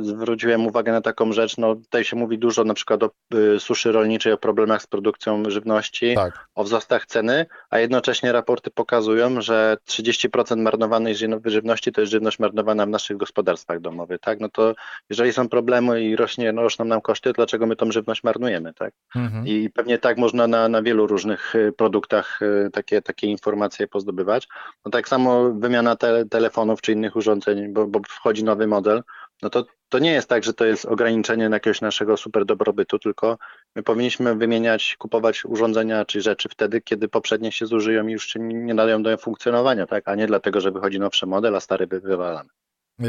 zwróciłem 0.02 0.68
uwagę 0.68 0.92
na 0.92 1.02
taką 1.02 1.34
rzecz, 1.34 1.58
no 1.58 1.76
tutaj 1.76 2.04
się 2.04 2.16
mówi 2.16 2.40
dużo 2.40 2.64
na 2.64 2.74
przykład 2.74 3.04
o 3.04 3.10
y, 3.36 3.60
suszy 3.60 3.92
rolniczej, 3.92 4.34
o 4.34 4.38
problemach 4.38 4.82
z 4.82 4.88
produkcją 4.88 5.44
żywności, 5.48 6.16
tak. 6.16 6.48
o 6.56 6.64
wzrostach 6.64 7.06
ceny, 7.06 7.46
a 7.70 7.80
jednocześnie 7.80 8.32
raporty 8.32 8.72
pokazują, 8.72 9.42
że 9.42 9.78
30% 9.90 10.58
marnowanej 10.58 11.16
żywności 11.46 11.92
to 11.92 12.02
jest 12.02 12.12
żywność 12.12 12.40
marnowana 12.40 12.86
w 12.86 12.90
naszych 12.90 13.18
gospodarstwach 13.18 13.80
domowych, 13.80 14.20
tak? 14.20 14.40
No 14.40 14.50
to 14.50 14.76
jeżeli 15.10 15.34
są 15.34 15.50
problemy 15.50 16.04
i 16.04 16.16
rośnie, 16.16 16.54
no, 16.54 16.62
rosną 16.62 16.86
nam 16.86 17.02
koszty, 17.02 17.30
to 17.30 17.34
dlaczego 17.34 17.66
my 17.66 17.76
tą 17.76 17.92
żywność 17.92 18.24
marnujemy, 18.24 18.74
tak? 18.74 18.94
Mhm. 19.16 19.48
I 19.48 19.70
pewnie 19.70 19.98
tak 19.98 20.18
można 20.18 20.48
na, 20.48 20.70
na 20.70 20.82
wielu 20.82 21.08
różnych 21.08 21.56
y, 21.56 21.74
produktach 21.78 22.42
y, 22.42 22.70
takie, 22.74 23.02
takie 23.02 23.28
informacje 23.28 23.88
pozdobywać. 23.88 24.48
No 24.86 24.92
tak 24.92 25.08
samo 25.08 25.52
wymiana 25.54 25.96
te, 25.96 26.26
telefonów 26.26 26.82
czy 26.82 26.92
innych 26.92 27.16
urządzeń, 27.16 27.74
bo, 27.74 27.88
bo 27.88 28.00
wchodzi 28.08 28.44
nowy 28.44 28.68
model, 28.68 29.04
no 29.42 29.50
to, 29.50 29.66
to 29.90 30.00
nie 30.00 30.12
jest 30.12 30.30
tak, 30.30 30.44
że 30.44 30.54
to 30.54 30.66
jest 30.66 30.86
ograniczenie 30.86 31.44
jakiegoś 31.44 31.82
naszego 31.82 32.18
super 32.18 32.46
dobrobytu, 32.46 33.00
tylko 33.00 33.38
my 33.76 33.84
powinniśmy 33.84 34.36
wymieniać, 34.36 34.96
kupować 35.00 35.46
urządzenia 35.46 36.06
czy 36.06 36.22
rzeczy 36.22 36.50
wtedy, 36.50 36.82
kiedy 36.82 37.08
poprzednie 37.08 37.52
się 37.52 37.66
zużyją 37.66 38.08
i 38.08 38.12
już 38.12 38.28
się 38.28 38.40
nie 38.40 38.74
nadają 38.74 39.04
do 39.04 39.18
funkcjonowania, 39.18 39.88
tak? 39.88 40.08
a 40.08 40.16
nie 40.16 40.28
dlatego, 40.28 40.62
że 40.62 40.72
wychodzi 40.72 41.00
nowszy 41.00 41.26
model, 41.26 41.56
a 41.56 41.60
stary 41.60 41.88
wywalamy. 41.88 42.50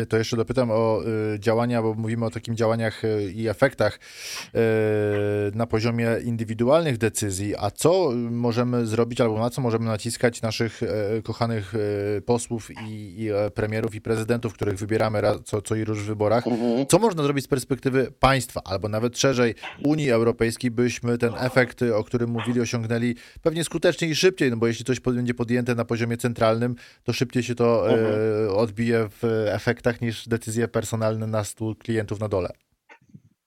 To 0.08 0.18
jeszcze 0.18 0.36
dopytam 0.36 0.70
o 0.70 1.02
y, 1.34 1.40
działania, 1.40 1.82
bo 1.82 1.94
mówimy 1.94 2.26
o 2.26 2.30
takim 2.30 2.56
działaniach 2.56 3.04
y, 3.04 3.32
i 3.34 3.48
efektach 3.48 3.94
y, 3.94 4.58
na 5.54 5.66
poziomie 5.66 6.08
indywidualnych 6.24 6.98
decyzji. 6.98 7.54
A 7.58 7.70
co 7.70 8.12
możemy 8.30 8.86
zrobić, 8.86 9.20
albo 9.20 9.38
na 9.38 9.50
co 9.50 9.62
możemy 9.62 9.84
naciskać 9.84 10.42
naszych 10.42 10.80
kochanych 11.24 11.74
posłów 12.26 12.70
i, 12.70 13.22
i 13.22 13.30
e, 13.30 13.50
premierów 13.50 13.94
i 13.94 14.00
prezydentów, 14.00 14.54
których 14.54 14.78
wybieramy 14.78 15.22
co, 15.44 15.62
co 15.62 15.74
i 15.74 15.84
róż 15.84 15.98
w 15.98 16.06
wyborach? 16.06 16.46
Mhm. 16.46 16.86
Co 16.86 16.98
można 16.98 17.22
zrobić 17.22 17.44
z 17.44 17.48
perspektywy 17.48 18.12
państwa, 18.20 18.60
albo 18.64 18.88
nawet 18.88 19.18
szerzej 19.18 19.54
Unii 19.84 20.10
Europejskiej, 20.10 20.70
byśmy 20.70 21.18
ten 21.18 21.32
efekt, 21.38 21.82
o 21.82 22.04
którym 22.04 22.30
mówili, 22.30 22.60
osiągnęli 22.60 23.14
pewnie 23.42 23.64
skuteczniej 23.64 24.10
i 24.10 24.14
szybciej, 24.14 24.50
no 24.50 24.56
bo 24.56 24.66
jeśli 24.66 24.84
coś 24.84 25.00
będzie 25.00 25.34
podjęte 25.34 25.74
na 25.74 25.84
poziomie 25.84 26.16
centralnym, 26.16 26.74
to 27.04 27.12
szybciej 27.12 27.42
się 27.42 27.54
to 27.54 27.90
mhm. 27.90 28.56
odbije 28.56 29.08
w 29.08 29.46
efekt 29.48 29.81
efektach 29.82 30.00
niż 30.00 30.28
decyzje 30.28 30.68
personalne 30.68 31.26
na 31.26 31.44
stół 31.44 31.74
klientów 31.74 32.20
na 32.20 32.28
dole. 32.28 32.48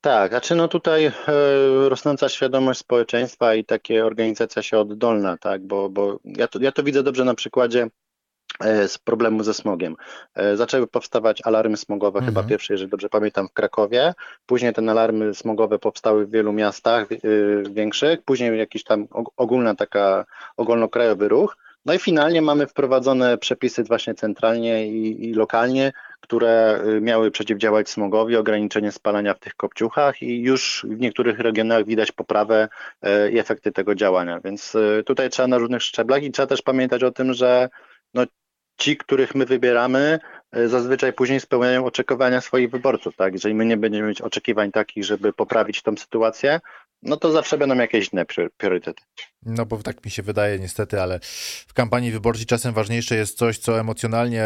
Tak, 0.01 0.31
znaczy 0.31 0.55
no 0.55 0.67
tutaj 0.67 1.05
e, 1.05 1.11
rosnąca 1.89 2.29
świadomość 2.29 2.79
społeczeństwa 2.79 3.55
i 3.55 3.65
takie 3.65 4.05
organizacja 4.05 4.61
się 4.61 4.79
oddolna, 4.79 5.37
tak, 5.37 5.61
bo, 5.61 5.89
bo 5.89 6.19
ja, 6.25 6.47
to, 6.47 6.59
ja 6.61 6.71
to 6.71 6.83
widzę 6.83 7.03
dobrze 7.03 7.25
na 7.25 7.35
przykładzie 7.35 7.87
e, 8.59 8.87
z 8.87 8.97
problemu 8.97 9.43
ze 9.43 9.53
smogiem. 9.53 9.95
E, 10.35 10.57
zaczęły 10.57 10.87
powstawać 10.87 11.41
alarmy 11.43 11.77
smogowe, 11.77 12.19
mhm. 12.19 12.33
chyba 12.35 12.49
pierwsze, 12.49 12.73
jeżeli 12.73 12.89
dobrze 12.89 13.09
pamiętam, 13.09 13.47
w 13.47 13.53
Krakowie. 13.53 14.13
Później 14.45 14.73
te 14.73 14.81
alarmy 14.89 15.33
smogowe 15.33 15.79
powstały 15.79 16.25
w 16.25 16.31
wielu 16.31 16.53
miastach 16.53 17.07
większych. 17.71 18.21
Później 18.25 18.59
jakiś 18.59 18.83
tam 18.83 19.07
ogólna 19.37 19.75
taka, 19.75 20.25
ogólnokrajowy 20.57 21.27
ruch. 21.27 21.57
No 21.85 21.93
i 21.93 21.99
finalnie 21.99 22.41
mamy 22.41 22.67
wprowadzone 22.67 23.37
przepisy 23.37 23.83
właśnie 23.83 24.15
centralnie 24.15 24.87
i, 24.87 25.29
i, 25.29 25.33
lokalnie, 25.33 25.91
które 26.25 26.82
y, 26.88 27.01
miały 27.01 27.32
przeciwdziałać 27.32 27.89
smogowi, 27.89 28.36
ograniczenie 28.36 28.91
spalania 28.91 29.34
w 29.34 29.39
tych 29.39 29.55
kopciuchach 29.55 30.22
i 30.22 30.41
już 30.41 30.86
w 30.89 31.00
niektórych 31.00 31.39
regionach 31.39 31.86
widać 31.86 32.12
poprawę 32.12 32.67
y, 33.05 33.32
i 33.32 33.39
efekty 33.39 33.72
tego 33.72 33.96
działania. 33.96 34.39
Więc 34.39 34.75
y, 34.75 35.03
tutaj 35.05 35.29
trzeba 35.29 35.48
na 35.48 35.58
różnych 35.58 35.84
szczeblach 35.84 36.24
i 36.24 36.32
trzeba 36.32 36.48
też 36.48 36.62
pamiętać 36.62 37.03
o 37.03 37.12
tym, 37.12 37.34
że 37.34 37.70
no, 38.13 38.24
ci, 38.77 38.98
których 38.98 39.36
my 39.36 39.46
wybieramy, 39.46 40.20
zazwyczaj 40.65 41.13
później 41.13 41.39
spełniają 41.39 41.86
oczekiwania 41.86 42.41
swoich 42.41 42.70
wyborców. 42.70 43.15
Tak? 43.15 43.34
Jeżeli 43.34 43.55
my 43.55 43.65
nie 43.65 43.77
będziemy 43.77 44.08
mieć 44.08 44.22
oczekiwań 44.22 44.72
takich, 44.72 45.05
żeby 45.05 45.34
poprawić 45.34 45.82
tą 45.82 45.98
sytuację, 45.98 46.60
no 47.05 47.17
to 47.17 47.31
zawsze 47.31 47.57
będą 47.57 47.75
jakieś 47.75 48.13
inne 48.13 48.25
priorytety. 48.57 49.03
No 49.45 49.65
bo 49.65 49.77
tak 49.77 50.05
mi 50.05 50.12
się 50.12 50.24
wydaje 50.24 50.59
niestety, 50.59 51.01
ale 51.01 51.19
w 51.67 51.74
kampanii 51.74 52.12
wyborczej 52.12 52.45
czasem 52.45 52.74
ważniejsze 52.74 53.15
jest 53.15 53.38
coś, 53.38 53.57
co 53.57 53.79
emocjonalnie 53.79 54.45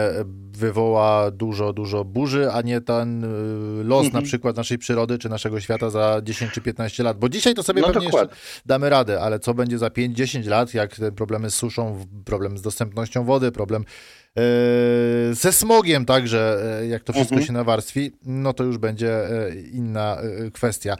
wywoła 0.51 1.31
dużo, 1.31 1.73
dużo 1.73 2.05
burzy, 2.05 2.51
a 2.51 2.61
nie 2.61 2.81
ten 2.81 3.23
y, 3.23 3.83
los 3.83 4.05
mhm. 4.05 4.23
na 4.23 4.27
przykład 4.27 4.55
naszej 4.55 4.77
przyrody 4.77 5.17
czy 5.17 5.29
naszego 5.29 5.61
świata 5.61 5.89
za 5.89 6.21
10 6.23 6.51
czy 6.51 6.61
15 6.61 7.03
lat. 7.03 7.17
Bo 7.17 7.29
dzisiaj 7.29 7.53
to 7.53 7.63
sobie 7.63 7.81
no 7.81 7.91
pewnie 7.91 8.11
damy 8.65 8.89
radę, 8.89 9.21
ale 9.21 9.39
co 9.39 9.53
będzie 9.53 9.77
za 9.77 9.87
5-10 9.87 10.47
lat, 10.47 10.73
jak 10.73 10.95
te 10.95 11.11
problemy 11.11 11.51
z 11.51 11.55
suszą, 11.55 12.05
problem 12.25 12.57
z 12.57 12.61
dostępnością 12.61 13.23
wody, 13.23 13.51
problem 13.51 13.85
ze 15.31 15.51
smogiem 15.51 16.05
także, 16.05 16.61
e, 16.81 16.87
jak 16.87 17.03
to 17.03 17.13
wszystko 17.13 17.35
mhm. 17.35 17.47
się 17.47 17.53
nawarstwi, 17.53 18.11
no 18.25 18.53
to 18.53 18.63
już 18.63 18.77
będzie 18.77 19.29
e, 19.29 19.55
inna 19.55 20.17
kwestia. 20.53 20.95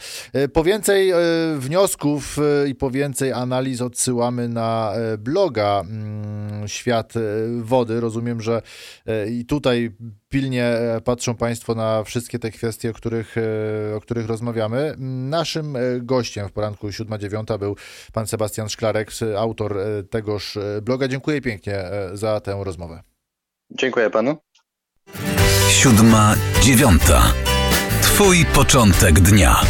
Po 0.54 0.64
więcej 0.64 1.12
wniosków 1.58 2.38
i 2.68 2.76
po 2.76 2.92
więcej 2.92 3.34
analiz 3.34 3.82
odsyłamy 3.82 4.50
na 4.50 4.94
bloga 5.18 5.82
mm, 5.82 6.68
Świat 6.68 7.14
Wody. 7.62 8.00
Rozumiem, 8.00 8.42
że 8.42 8.62
i 9.32 9.46
tutaj 9.46 9.92
pilnie 10.30 10.78
patrzą 11.04 11.36
Państwo 11.36 11.76
na 11.76 12.04
wszystkie 12.04 12.40
te 12.40 12.52
kwestie, 12.52 12.90
o 12.90 12.94
których, 12.94 13.36
o 13.98 14.02
których 14.02 14.28
rozmawiamy. 14.28 14.96
Naszym 15.30 15.78
gościem 16.02 16.48
w 16.48 16.52
poranku 16.52 16.88
7-9 16.88 17.60
był 17.60 17.76
pan 18.14 18.28
Sebastian 18.28 18.70
Szklarek, 18.70 19.12
autor 19.38 19.78
tegoż 20.10 20.58
bloga. 20.82 21.08
Dziękuję 21.08 21.42
pięknie 21.42 21.84
za 22.14 22.40
tę 22.40 22.62
rozmowę. 22.64 23.04
Dziękuję 23.72 24.10
panu. 24.10 24.38
Siódma, 25.70 26.36
dziewiąta. 26.62 27.34
Twój 28.02 28.46
początek 28.46 29.20
dnia. 29.20 29.62